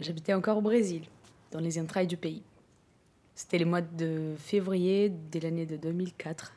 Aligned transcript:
j'habitais 0.00 0.34
encore 0.34 0.58
au 0.58 0.62
Brésil, 0.62 1.02
dans 1.52 1.60
les 1.60 1.78
entrailles 1.78 2.06
du 2.06 2.16
pays. 2.16 2.42
C'était 3.34 3.58
les 3.58 3.64
mois 3.64 3.80
de 3.80 4.34
février 4.38 5.08
de 5.08 5.40
l'année 5.40 5.66
de 5.66 5.76
2004. 5.76 6.52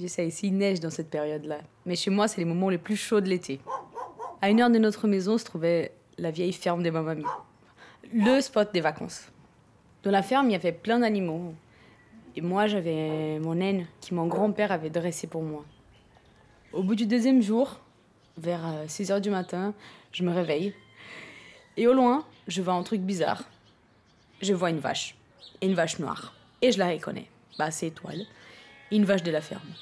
Je 0.00 0.06
sais, 0.06 0.26
ici, 0.26 0.48
il 0.48 0.56
neige 0.56 0.80
dans 0.80 0.90
cette 0.90 1.10
période-là. 1.10 1.58
Mais 1.86 1.96
chez 1.96 2.10
moi, 2.10 2.28
c'est 2.28 2.40
les 2.40 2.44
moments 2.44 2.70
les 2.70 2.78
plus 2.78 2.96
chauds 2.96 3.20
de 3.20 3.28
l'été. 3.28 3.60
À 4.40 4.50
une 4.50 4.60
heure 4.60 4.70
de 4.70 4.78
notre 4.78 5.08
maison 5.08 5.38
se 5.38 5.44
trouvait 5.44 5.92
la 6.18 6.30
vieille 6.30 6.52
ferme 6.52 6.82
de 6.82 6.90
ma 6.90 7.02
mamie. 7.02 7.24
Le 8.12 8.40
spot 8.40 8.72
des 8.72 8.80
vacances. 8.80 9.28
Dans 10.02 10.10
la 10.10 10.22
ferme, 10.22 10.48
il 10.48 10.52
y 10.52 10.56
avait 10.56 10.72
plein 10.72 11.00
d'animaux. 11.00 11.54
Et 12.36 12.40
moi, 12.40 12.66
j'avais 12.68 13.40
mon 13.40 13.56
naine 13.56 13.86
qui 14.00 14.14
mon 14.14 14.26
grand-père 14.26 14.70
avait 14.70 14.90
dressé 14.90 15.26
pour 15.26 15.42
moi. 15.42 15.64
Au 16.72 16.82
bout 16.82 16.94
du 16.94 17.06
deuxième 17.06 17.42
jour, 17.42 17.80
vers 18.36 18.84
6 18.86 19.10
heures 19.10 19.20
du 19.20 19.30
matin, 19.30 19.74
je 20.12 20.22
me 20.22 20.32
réveille. 20.32 20.74
Et 21.78 21.86
au 21.86 21.94
loin, 21.94 22.24
je 22.48 22.60
vois 22.60 22.74
un 22.74 22.82
truc 22.82 23.02
bizarre. 23.02 23.44
Je 24.42 24.52
vois 24.52 24.70
une 24.70 24.80
vache. 24.80 25.14
Une 25.62 25.74
vache 25.74 26.00
noire. 26.00 26.34
Et 26.60 26.72
je 26.72 26.78
la 26.78 26.88
reconnais. 26.88 27.28
Bah, 27.56 27.70
c'est 27.70 27.86
Étoile. 27.86 28.26
Une 28.90 29.04
vache 29.04 29.22
de 29.22 29.30
la 29.30 29.40
ferme. 29.40 29.72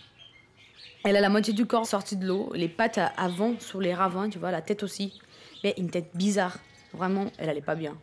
Elle 1.05 1.17
a 1.17 1.23
la 1.23 1.30
moitié 1.30 1.55
du 1.55 1.65
corps 1.65 1.87
sorti 1.87 2.17
de 2.17 2.27
l'eau, 2.27 2.53
les 2.55 2.69
pattes 2.69 3.01
avant 3.17 3.59
sur 3.61 3.80
les 3.80 3.95
ravins, 3.95 4.29
tu 4.29 4.39
vois, 4.39 4.51
la 4.51 4.61
tête 4.61 4.83
aussi. 4.83 5.19
Mais 5.65 5.73
une 5.79 5.89
tête 5.89 6.11
bizarre. 6.12 6.59
Vraiment, 6.93 7.30
elle 7.39 7.48
allait 7.48 7.62
pas 7.62 7.75
bien. 7.75 7.97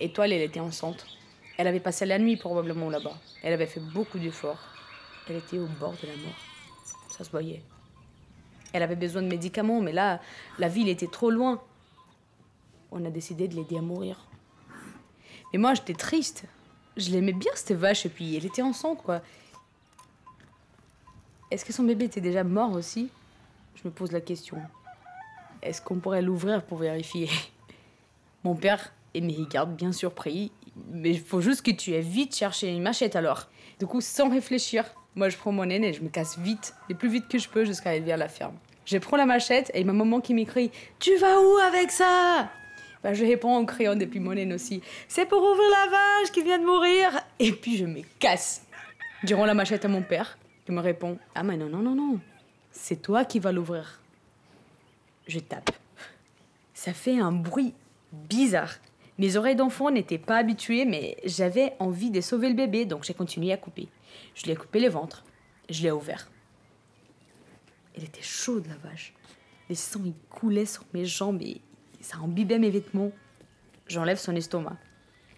Étoile, 0.00 0.32
elle 0.32 0.40
était 0.40 0.60
enceinte. 0.60 1.04
Elle 1.58 1.66
avait 1.66 1.78
passé 1.78 2.06
la 2.06 2.18
nuit 2.18 2.38
probablement 2.38 2.88
là-bas. 2.88 3.18
Elle 3.42 3.52
avait 3.52 3.66
fait 3.66 3.80
beaucoup 3.80 4.18
d'efforts. 4.18 4.60
Elle 5.28 5.36
était 5.36 5.58
au 5.58 5.66
bord 5.66 5.92
de 6.02 6.06
la 6.06 6.16
mort. 6.16 6.40
Ça 7.10 7.22
se 7.22 7.30
voyait. 7.30 7.62
Elle 8.72 8.82
avait 8.82 8.96
besoin 8.96 9.20
de 9.20 9.28
médicaments, 9.28 9.82
mais 9.82 9.92
là, 9.92 10.22
la 10.58 10.68
ville 10.68 10.88
était 10.88 11.06
trop 11.06 11.30
loin. 11.30 11.60
On 12.92 13.04
a 13.06 13.10
décidé 13.10 13.48
de 13.48 13.56
l'aider 13.56 13.78
à 13.78 13.80
mourir. 13.80 14.28
Mais 15.52 15.58
moi, 15.58 15.72
j'étais 15.72 15.94
triste. 15.94 16.44
Je 16.96 17.10
l'aimais 17.10 17.32
bien, 17.32 17.50
cette 17.54 17.76
vache, 17.76 18.04
et 18.04 18.10
puis 18.10 18.36
elle 18.36 18.44
était 18.44 18.60
enceinte, 18.60 19.02
quoi. 19.02 19.22
Est-ce 21.50 21.64
que 21.64 21.72
son 21.72 21.84
bébé 21.84 22.04
était 22.04 22.20
déjà 22.20 22.44
mort 22.44 22.72
aussi? 22.72 23.08
Je 23.74 23.88
me 23.88 23.90
pose 23.90 24.12
la 24.12 24.20
question. 24.20 24.58
Est-ce 25.62 25.80
qu'on 25.80 25.96
pourrait 25.96 26.20
l'ouvrir 26.20 26.62
pour 26.64 26.78
vérifier? 26.78 27.30
Mon 28.44 28.54
père 28.54 28.92
et 29.14 29.20
me 29.20 29.32
regarde 29.32 29.74
bien 29.74 29.92
surpris. 29.92 30.52
Mais 30.90 31.10
il 31.10 31.20
faut 31.20 31.40
juste 31.40 31.62
que 31.62 31.70
tu 31.70 31.92
aies 31.92 32.00
vite 32.00 32.36
cherché 32.36 32.68
une 32.68 32.82
machette 32.82 33.16
alors. 33.16 33.48
Du 33.78 33.86
coup, 33.86 34.00
sans 34.00 34.30
réfléchir, 34.30 34.84
moi 35.14 35.28
je 35.28 35.36
prends 35.36 35.52
mon 35.52 35.68
aîné 35.68 35.88
et 35.88 35.92
je 35.92 36.02
me 36.02 36.08
casse 36.08 36.38
vite, 36.38 36.74
le 36.88 36.94
plus 36.94 37.10
vite 37.10 37.28
que 37.28 37.38
je 37.38 37.48
peux 37.48 37.64
jusqu'à 37.64 37.90
aller 37.90 38.00
vers 38.00 38.16
la 38.16 38.28
ferme. 38.28 38.56
Je 38.84 38.98
prends 38.98 39.16
la 39.16 39.26
machette 39.26 39.70
et 39.74 39.84
ma 39.84 39.92
maman 39.92 40.20
qui 40.20 40.34
m'écrit 40.34 40.70
Tu 40.98 41.16
vas 41.16 41.40
où 41.40 41.56
avec 41.58 41.90
ça? 41.90 42.50
Bah, 43.02 43.14
Je 43.14 43.24
réponds 43.24 43.56
en 43.56 43.64
criant 43.64 43.96
depuis 43.96 44.20
mon 44.20 44.32
aîné 44.32 44.54
aussi 44.54 44.82
C'est 45.08 45.26
pour 45.26 45.42
ouvrir 45.42 45.70
la 45.70 45.90
vache 45.90 46.32
qui 46.32 46.42
vient 46.42 46.58
de 46.58 46.66
mourir 46.66 47.10
Et 47.38 47.52
puis 47.52 47.76
je 47.76 47.84
me 47.84 48.02
casse. 48.18 48.66
Rends 49.30 49.46
la 49.46 49.54
machette 49.54 49.84
à 49.84 49.88
mon 49.88 50.02
père 50.02 50.38
qui 50.64 50.72
me 50.72 50.80
répond 50.80 51.18
Ah, 51.34 51.42
mais 51.42 51.56
non, 51.56 51.68
non, 51.68 51.78
non, 51.78 51.94
non. 51.94 52.20
C'est 52.70 53.02
toi 53.02 53.24
qui 53.24 53.38
vas 53.38 53.52
l'ouvrir. 53.52 54.00
Je 55.26 55.38
tape. 55.38 55.70
Ça 56.74 56.92
fait 56.92 57.18
un 57.18 57.32
bruit 57.32 57.74
bizarre. 58.12 58.74
Mes 59.18 59.36
oreilles 59.36 59.56
d'enfant 59.56 59.90
n'étaient 59.90 60.18
pas 60.18 60.38
habituées, 60.38 60.84
mais 60.84 61.16
j'avais 61.24 61.74
envie 61.78 62.10
de 62.10 62.20
sauver 62.20 62.48
le 62.48 62.54
bébé, 62.54 62.86
donc 62.86 63.04
j'ai 63.04 63.14
continué 63.14 63.52
à 63.52 63.56
couper. 63.56 63.88
Je 64.34 64.44
lui 64.44 64.52
ai 64.52 64.56
coupé 64.56 64.80
le 64.80 64.88
ventre. 64.88 65.24
Je 65.70 65.82
l'ai 65.82 65.90
ouvert. 65.90 66.28
Elle 67.94 68.04
était 68.04 68.22
chaude, 68.22 68.66
la 68.66 68.88
vache. 68.88 69.12
Les 69.68 69.74
sangs, 69.74 70.02
il 70.04 70.14
coulait 70.28 70.66
sur 70.66 70.84
mes 70.92 71.04
jambes 71.04 71.42
et 71.42 71.60
ça 72.02 72.18
imbibait 72.18 72.58
mes 72.58 72.70
vêtements. 72.70 73.10
J'enlève 73.86 74.18
son 74.18 74.36
estomac. 74.36 74.76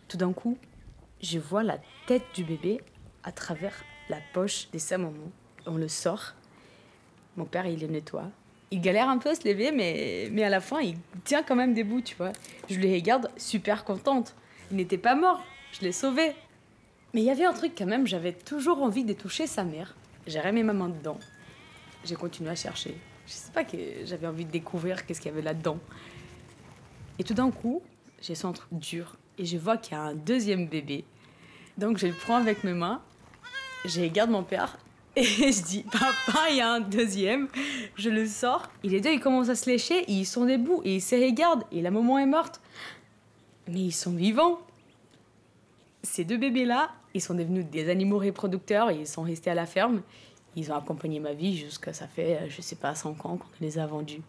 Tout 0.09 0.17
d'un 0.17 0.33
coup, 0.33 0.59
je 1.23 1.39
vois 1.39 1.63
la 1.63 1.79
tête 2.07 2.25
du 2.35 2.45
bébé 2.45 2.81
à 3.23 3.33
travers 3.33 3.75
la 4.09 4.19
poche 4.33 4.69
de 4.73 4.79
sa 4.79 4.99
maman. 4.99 5.31
On 5.67 5.77
le 5.77 5.89
sort. 5.89 6.35
Mon 7.37 7.45
père, 7.45 7.67
il 7.67 7.81
le 7.81 7.87
nettoie. 7.87 8.31
Il 8.71 8.81
galère 8.81 9.09
un 9.09 9.19
peu 9.19 9.31
à 9.31 9.35
se 9.35 9.49
lever, 9.49 9.73
mais, 9.73 10.29
mais 10.33 10.43
à 10.43 10.51
la 10.51 10.61
fin, 10.61 10.81
il 10.81 10.97
tient 11.25 11.43
quand 11.43 11.57
même 11.57 11.75
debout, 11.75 12.01
tu 12.01 12.17
vois. 12.17 12.33
Je 12.69 12.79
le 12.81 12.93
regarde 12.93 13.31
super 13.37 13.85
contente. 13.85 14.35
Il 14.71 14.77
n'était 14.77 14.99
pas 14.99 15.15
mort. 15.15 15.43
Je 15.73 15.81
l'ai 15.81 15.93
sauvé. 15.93 16.33
Mais 17.13 17.21
il 17.21 17.25
y 17.25 17.31
avait 17.31 17.45
un 17.45 17.53
truc 17.53 17.73
quand 17.79 17.87
même, 17.87 18.07
j'avais 18.07 18.33
toujours 18.33 18.83
envie 18.83 19.05
de 19.05 19.13
toucher 19.13 19.47
sa 19.47 19.63
mère. 19.63 19.95
J'ai 20.27 20.41
remis 20.41 20.65
ma 20.65 20.73
main 20.73 20.89
dedans. 20.89 21.19
J'ai 22.05 22.17
continué 22.17 22.51
à 22.51 22.57
chercher. 22.57 22.97
Je 23.27 23.33
sais 23.33 23.53
pas 23.53 23.65
que 23.65 23.77
j'avais 24.05 24.27
envie 24.27 24.45
de 24.45 24.51
découvrir 24.51 25.07
qu'est-ce 25.07 25.21
qu'il 25.21 25.31
y 25.31 25.35
avait 25.35 25.43
là-dedans. 25.43 25.79
Et 27.19 27.25
tout 27.25 27.35
d'un 27.35 27.51
coup, 27.51 27.83
j'ai 28.21 28.35
un 28.45 28.53
truc 28.53 28.73
dur 28.73 29.17
et 29.39 29.45
je 29.45 29.57
vois 29.57 29.77
qu'il 29.77 29.93
y 29.93 29.97
a 29.97 30.03
un 30.03 30.15
deuxième 30.15 30.67
bébé. 30.67 31.05
Donc 31.79 31.99
je 31.99 32.07
le 32.07 32.13
prends 32.13 32.37
avec 32.37 32.65
mes 32.65 32.73
mains, 32.73 33.03
je 33.85 34.01
regarde 34.01 34.31
mon 34.31 34.43
père 34.43 34.79
et 35.17 35.23
je 35.25 35.63
dis 35.63 35.85
papa, 35.85 36.51
il 36.51 36.57
y 36.57 36.61
a 36.61 36.73
un 36.73 36.81
deuxième. 36.81 37.49
Je 37.97 38.11
le 38.11 38.27
sors. 38.27 38.69
Et 38.83 38.89
les 38.89 39.01
deux 39.01 39.13
ils 39.13 39.21
commencent 39.21 39.49
à 39.49 39.55
se 39.55 39.71
lécher 39.71 39.99
et 40.01 40.13
ils 40.13 40.27
sont 40.27 40.45
debout 40.45 40.81
et 40.85 40.97
ils 40.97 41.03
se 41.03 41.15
regardent 41.15 41.65
et 41.71 41.83
la 41.83 41.91
maman 41.91 42.19
est 42.19 42.27
morte. 42.27 42.61
Mais 43.69 43.81
ils 43.81 43.93
sont 43.93 44.13
vivants. 44.13 44.59
Ces 46.03 46.25
deux 46.25 46.37
bébés 46.37 46.65
là, 46.65 46.91
ils 47.15 47.21
sont 47.21 47.35
devenus 47.35 47.65
des 47.67 47.89
animaux 47.89 48.19
reproducteurs 48.19 48.91
et 48.91 48.97
ils 49.01 49.07
sont 49.07 49.23
restés 49.23 49.51
à 49.51 49.55
la 49.55 49.67
ferme. 49.67 50.03
Ils 50.57 50.71
ont 50.71 50.77
accompagné 50.77 51.21
ma 51.21 51.33
vie 51.33 51.57
jusqu'à 51.57 51.93
ça 51.93 52.07
fait, 52.07 52.49
je 52.49 52.61
sais 52.61 52.77
pas, 52.77 52.95
5 52.95 53.25
ans 53.27 53.37
qu'on 53.37 53.49
les 53.61 53.79
a 53.79 53.87
vendus. 53.87 54.21